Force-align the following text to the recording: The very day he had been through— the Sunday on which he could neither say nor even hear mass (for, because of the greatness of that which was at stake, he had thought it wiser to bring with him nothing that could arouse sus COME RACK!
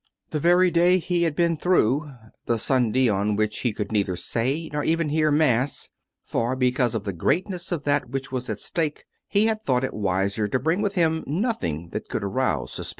The 0.31 0.39
very 0.39 0.71
day 0.71 0.97
he 0.97 1.21
had 1.21 1.35
been 1.35 1.57
through— 1.57 2.09
the 2.47 2.57
Sunday 2.57 3.07
on 3.07 3.35
which 3.35 3.59
he 3.59 3.71
could 3.71 3.91
neither 3.91 4.15
say 4.15 4.67
nor 4.73 4.83
even 4.83 5.09
hear 5.09 5.29
mass 5.29 5.91
(for, 6.25 6.55
because 6.55 6.95
of 6.95 7.03
the 7.03 7.13
greatness 7.13 7.71
of 7.71 7.83
that 7.83 8.09
which 8.09 8.31
was 8.31 8.49
at 8.49 8.57
stake, 8.59 9.05
he 9.27 9.45
had 9.45 9.63
thought 9.63 9.83
it 9.83 9.93
wiser 9.93 10.47
to 10.47 10.57
bring 10.57 10.81
with 10.81 10.95
him 10.95 11.23
nothing 11.27 11.89
that 11.89 12.09
could 12.09 12.23
arouse 12.23 12.71
sus 12.73 12.77
COME 12.77 12.83
RACK! 12.83 12.89